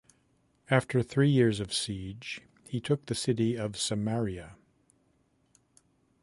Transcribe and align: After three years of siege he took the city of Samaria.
After 0.71 1.03
three 1.03 1.29
years 1.29 1.59
of 1.59 1.71
siege 1.71 2.41
he 2.67 2.81
took 2.81 3.05
the 3.05 3.13
city 3.13 3.55
of 3.55 3.77
Samaria. 3.77 4.55